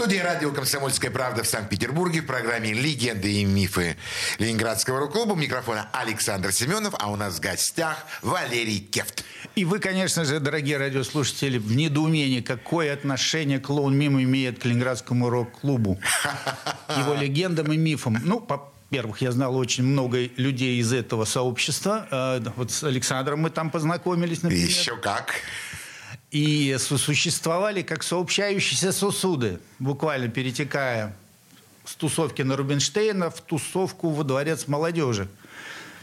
[0.00, 3.98] студии радио «Комсомольская правда» в Санкт-Петербурге в программе «Легенды и мифы
[4.38, 5.34] Ленинградского рок-клуба».
[5.34, 9.22] Микрофона Александр Семенов, а у нас в гостях Валерий Кефт.
[9.56, 15.28] И вы, конечно же, дорогие радиослушатели, в недоумении, какое отношение клоун Мимо имеет к Ленинградскому
[15.28, 16.00] рок-клубу,
[16.96, 18.16] его легендам и мифам.
[18.24, 22.08] Ну, по во-первых, я знал очень много людей из этого сообщества.
[22.10, 24.66] Э, вот с Александром мы там познакомились, например.
[24.66, 25.34] Еще как
[26.30, 31.16] и существовали как сообщающиеся сосуды, буквально перетекая
[31.84, 35.28] с тусовки на Рубинштейна в тусовку во дворец молодежи.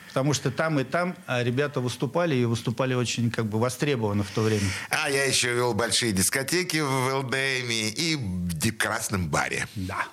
[0.09, 4.32] Потому что там и там а, ребята выступали, и выступали очень как бы востребованно в
[4.32, 4.67] то время.
[4.89, 9.67] А я еще вел большие дискотеки в ЛДМе и в красном баре.
[9.75, 10.07] Да.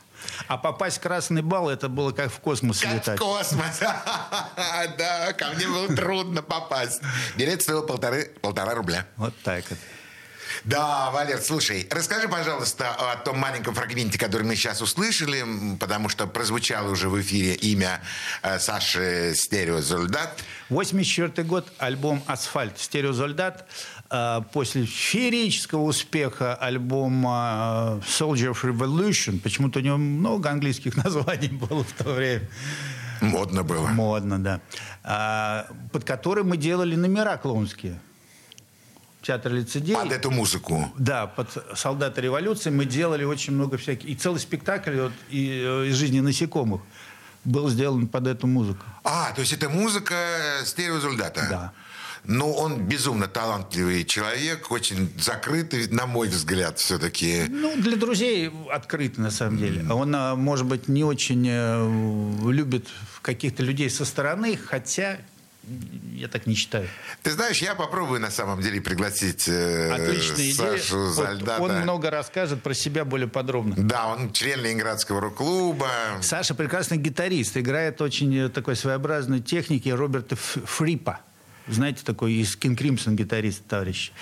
[0.46, 3.18] А попасть в красный бал, это было как в космос как летать.
[3.18, 3.80] в космос.
[4.98, 7.00] Да, ко мне было трудно попасть.
[7.36, 9.06] Билет стоил полтора рубля.
[9.16, 9.78] Вот так вот.
[10.62, 15.44] Да, Валер, слушай, расскажи, пожалуйста, о том маленьком фрагменте, который мы сейчас услышали,
[15.78, 18.00] потому что прозвучало уже в эфире имя
[18.42, 20.42] э, Саши Стереозольдат.
[20.68, 23.66] 84 год, альбом «Асфальт» Стереозольдат.
[24.10, 31.48] Э, после феерического успеха альбома э, Soldier of Revolution, почему-то у него много английских названий
[31.48, 32.48] было в то время.
[33.20, 33.88] Модно было.
[33.88, 34.60] Модно, да.
[35.02, 37.98] А, под который мы делали номера клоунские
[39.24, 39.94] театр лицедей.
[39.94, 40.92] Под эту музыку?
[40.98, 44.08] Да, под «Солдаты революции» мы делали очень много всяких...
[44.08, 46.82] И целый спектакль вот, и, э, из жизни насекомых
[47.44, 48.84] был сделан под эту музыку.
[49.02, 50.14] А, то есть это музыка
[50.64, 51.46] стереозульдата?
[51.50, 51.72] Да.
[52.26, 57.44] Ну, он безумно талантливый человек, очень закрытый, на мой взгляд, все-таки.
[57.50, 59.84] Ну, для друзей открытый, на самом деле.
[59.92, 62.88] Он, а, может быть, не очень э, любит
[63.20, 65.18] каких-то людей со стороны, хотя
[66.14, 66.88] я так не считаю.
[67.22, 71.12] Ты знаешь, я попробую на самом деле пригласить э, Отличная Сашу идея.
[71.12, 71.62] Зальдата.
[71.62, 73.74] Он, он много расскажет про себя более подробно.
[73.76, 75.88] Да, он член Ленинградского рок-клуба.
[76.22, 81.20] Саша прекрасный гитарист, играет очень э, такой своеобразной техники Роберта Фрипа.
[81.66, 84.12] Знаете, такой из King Crimson гитарист, товарищ.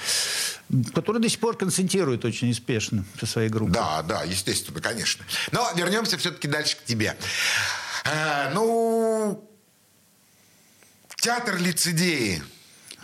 [0.94, 3.72] Который до сих пор концентрирует очень успешно со своей группой.
[3.72, 5.24] Да, да, естественно, конечно.
[5.50, 7.16] Но вернемся все-таки дальше к тебе.
[8.04, 9.48] Э, ну,
[11.22, 12.42] Театр лицедеи.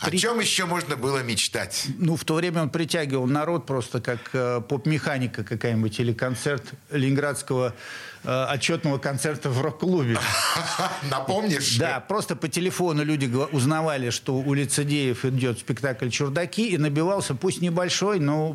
[0.01, 1.87] О чем еще можно было мечтать?
[1.99, 7.77] Ну, в то время он притягивал народ просто как э, поп-механика какая-нибудь или концерт ленинградского
[8.25, 10.19] э, отчетного концерта в рок-клубе.
[11.13, 11.77] Напомнишь?
[11.77, 17.61] Да, просто по телефону люди узнавали, что у лицедеев идет спектакль «Чурдаки», и набивался, пусть
[17.61, 18.53] небольшой, но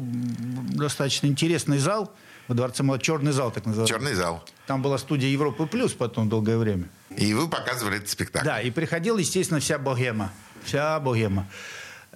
[0.76, 2.14] достаточно интересный зал
[2.48, 3.06] во Дворце Молодежи.
[3.06, 3.94] Черный зал, так называется.
[3.94, 4.44] Черный зал.
[4.68, 6.90] Там была студия Европы Плюс потом долгое время.
[7.16, 8.46] И вы показывали этот спектакль.
[8.46, 10.32] Да, и приходила, естественно, вся богема.
[10.64, 11.48] Вся богема.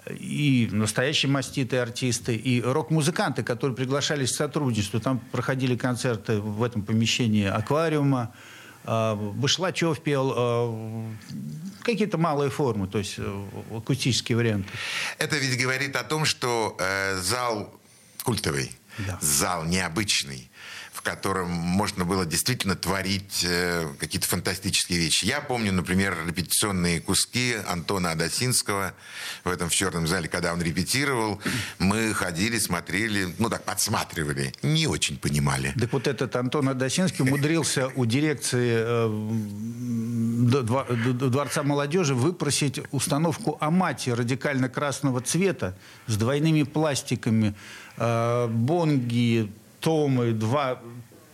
[0.09, 4.99] И настоящие маститые артисты, и рок-музыканты, которые приглашались к сотрудничеству.
[4.99, 8.33] Там проходили концерты в этом помещении аквариума.
[8.85, 11.11] А, Башлачев пел а,
[11.83, 14.69] какие-то малые формы, то есть э, акустические варианты.
[15.17, 17.73] Это ведь говорит о том, что э, зал
[18.23, 19.17] культовый, да.
[19.21, 20.49] зал необычный
[20.97, 25.25] в котором можно было действительно творить э, какие-то фантастические вещи.
[25.25, 28.95] Я помню, например, репетиционные куски Антона Адасинского
[29.43, 31.39] в этом в черном зале, когда он репетировал.
[31.77, 34.53] Мы ходили, смотрели, ну так, подсматривали.
[34.63, 35.71] Не очень понимали.
[35.79, 40.07] Так вот этот Антон Адасинский умудрился у дирекции э,
[40.47, 45.75] Дворца молодежи выпросить установку Амати радикально красного цвета
[46.07, 47.53] с двойными пластиками,
[47.97, 50.79] бонги, томы, два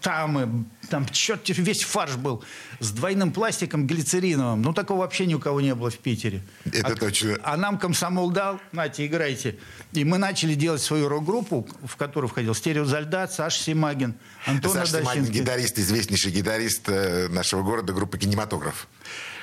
[0.02, 2.44] тамы, там черт весь фарш был
[2.80, 4.62] с двойным пластиком глицериновым.
[4.62, 6.42] Ну, такого вообще ни у кого не было в Питере.
[6.66, 7.38] Это а, точно.
[7.44, 9.58] А нам комсомол дал, нате, играйте.
[9.94, 14.16] И мы начали делать свою рок-группу, в которую входил Стерео Зальдат, Саша Симагин,
[14.46, 18.88] Антон Саша Симагин, гитарист, известнейший гитарист э, нашего города, группы «Кинематограф».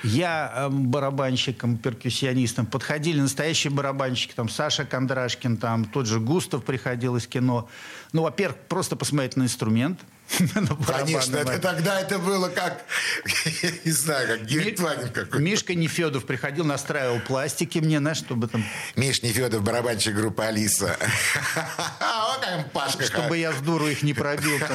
[0.03, 2.67] Я э, барабанщиком, перкуссионистом.
[2.67, 7.69] Подходили настоящие барабанщики, там Саша Кондрашкин, там тот же Густав приходил из кино.
[8.13, 10.01] Ну, во-первых, просто посмотреть на инструмент.
[10.87, 12.85] Конечно, это тогда это было как,
[13.63, 15.39] я не знаю, как Гертванин какой-то.
[15.39, 18.65] Мишка Нефедов приходил, настраивал пластики мне, знаешь, чтобы там...
[18.97, 20.97] Миш Нефедов, барабанщик группы «Алиса».
[22.51, 23.05] Помахаем, Пашка.
[23.05, 24.59] Чтобы я с дуру их не пробил.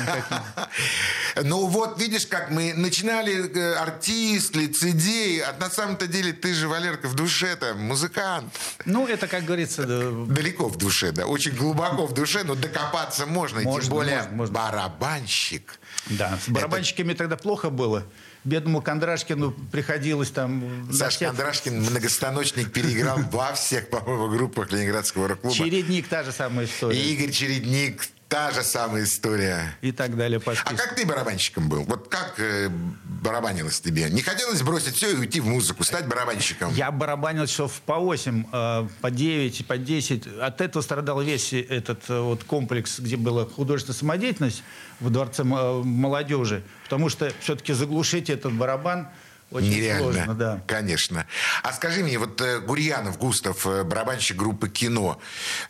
[1.43, 6.69] Ну вот, видишь, как мы начинали э, артист, лицедей, а на самом-то деле ты же,
[6.69, 8.53] Валерка, в душе-то музыкант.
[8.85, 9.85] Ну, это, как говорится...
[9.85, 15.77] Далеко в душе, да, очень глубоко в душе, но докопаться можно, можно тем более барабанщик.
[16.07, 17.19] Да, с барабанщиками это...
[17.19, 18.05] тогда плохо было
[18.45, 20.87] бедному Кондрашкину приходилось там...
[20.91, 21.29] Саш всех...
[21.29, 25.55] Кондрашкин многостаночник переиграл во всех, по-моему, группах Ленинградского рок-клуба.
[25.55, 26.97] Чередник та же самая история.
[26.97, 29.77] И Игорь Чередник Та же самая история.
[29.81, 30.73] И так далее по списку.
[30.73, 31.83] А как ты барабанщиком был?
[31.83, 34.09] Вот как э, барабанилось тебе?
[34.09, 36.73] Не хотелось бросить все и уйти в музыку, стать барабанщиком?
[36.73, 40.27] Я барабанил часов по 8, э, по 9, по 10.
[40.41, 44.63] От этого страдал весь этот э, вот комплекс, где была художественная самодеятельность
[44.99, 46.63] в Дворце э, молодежи.
[46.85, 49.07] Потому что все-таки заглушить этот барабан–
[49.51, 50.61] очень Нереально, сложно, да.
[50.67, 51.27] конечно.
[51.63, 55.19] А скажи мне, вот э, Гурьянов Густав, э, барабанщик группы «Кино»,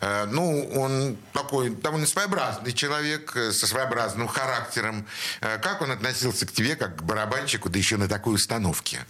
[0.00, 5.06] э, ну, он такой довольно своеобразный человек, со своеобразным характером.
[5.40, 9.04] Как он относился к тебе, как к барабанщику, да еще на такой установке?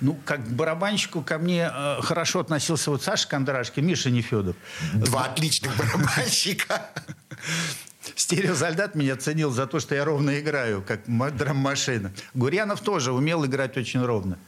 [0.00, 4.56] Ну, как к барабанщику ко мне э, хорошо относился вот Саша Кондрашки, Миша Нефедов.
[4.94, 6.86] Два отличных барабанщика.
[8.14, 11.00] Стереосолдат меня ценил за то, что я ровно играю, как
[11.36, 12.12] драм-машина.
[12.34, 14.38] Гурьянов тоже умел играть очень ровно.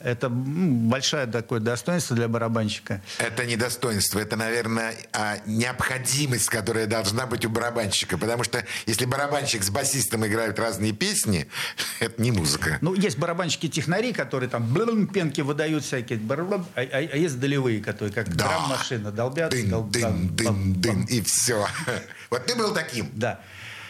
[0.00, 3.02] Это большое такое достоинство для барабанщика.
[3.18, 8.16] Это не достоинство, это, наверное, а, необходимость, которая должна быть у барабанщика.
[8.16, 11.48] Потому что если барабанщик с басистом играют разные песни,
[12.00, 12.78] это не музыка.
[12.80, 18.12] Ну, есть барабанщики-технари, которые там блум, пенки выдают всякие, а, а, а есть долевые, которые
[18.14, 18.46] как да.
[18.46, 19.50] драм-машина долбят.
[19.50, 21.66] Дын, дол, дын, дын, дын, и все.
[22.30, 23.10] Вот ты был таким?
[23.14, 23.40] Да.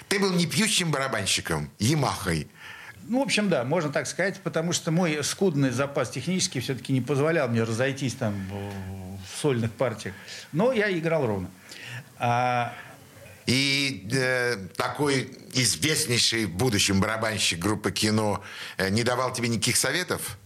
[0.08, 2.48] Ты был не пьющим барабанщиком, Ямахой.
[3.08, 7.00] Ну, в общем, да, можно так сказать, потому что мой скудный запас технический все-таки не
[7.00, 10.14] позволял мне разойтись там в сольных партиях.
[10.52, 11.50] Но я играл ровно.
[12.18, 12.74] А...
[13.46, 18.44] И э, такой известнейший в будущем барабанщик группы кино
[18.76, 20.36] э, не давал тебе никаких советов?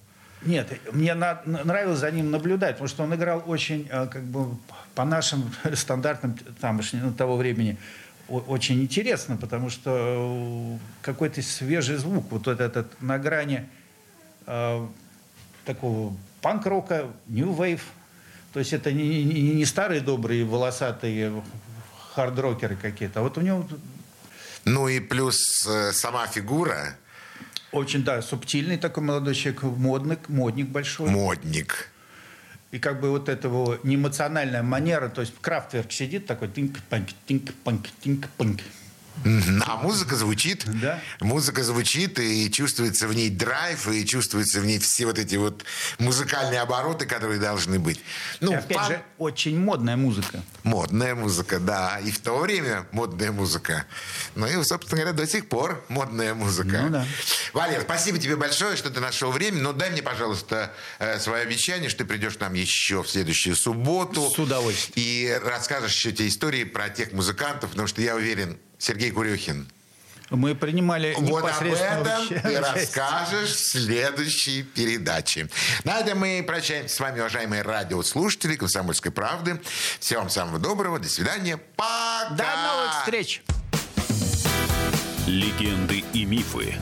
[0.43, 4.57] Нет, мне на, нравилось за ним наблюдать, потому что он играл очень, э, как бы,
[4.95, 7.77] по нашим стандартам тамошнего того времени,
[8.41, 13.69] очень интересно, потому что э, какой-то свежий звук, вот этот на грани
[14.47, 14.87] э,
[15.65, 17.83] такого панк-рока, new wave.
[18.53, 21.43] То есть это не, не, не старые добрые волосатые
[22.15, 23.67] хард-рокеры какие-то, а вот у него...
[24.65, 26.97] Ну и плюс э, сама фигура.
[27.73, 31.09] Очень, да, субтильный такой молодой человек, модник, модник большой.
[31.11, 31.92] Модник.
[32.73, 38.61] И как бы вот этого неэмоциональная манера, то есть Крафтверк сидит такой тинк-панк, тинк-панк, тинк-панк.
[39.67, 41.01] А музыка звучит, да.
[41.21, 45.65] музыка звучит, и чувствуется в ней драйв, и чувствуются в ней все вот эти вот
[45.99, 48.01] музыкальные обороты, которые должны быть.
[48.41, 48.87] Ну, и опять пан...
[48.89, 50.43] же, очень модная музыка.
[50.65, 52.01] Модная музыка, да.
[52.01, 53.87] И в то время модная музыка.
[54.35, 56.83] Ну и, собственно говоря, до сих пор модная музыка.
[56.83, 57.07] Ну да.
[57.53, 59.61] Валер, спасибо тебе большое, что ты нашел время.
[59.61, 63.57] Но дай мне, пожалуйста, э, свое обещание, что ты придешь к нам еще в следующую
[63.57, 64.31] субботу.
[64.31, 64.93] С удовольствием.
[64.97, 69.69] И расскажешь еще те истории про тех музыкантов, потому что я уверен, Сергей Курехин.
[70.31, 75.49] Мы принимали Вот об этом ты расскажешь в следующей передаче.
[75.85, 79.61] На этом мы прощаемся с вами, уважаемые радиослушатели «Комсомольской правды».
[80.01, 80.99] Всего вам самого доброго.
[80.99, 81.59] До свидания.
[81.77, 82.31] Пока!
[82.31, 83.43] До новых встреч!
[85.29, 86.75] Легенды и мифы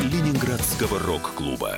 [0.00, 1.76] Ленинградского рок-клуба.